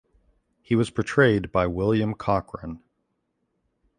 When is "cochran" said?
2.15-2.81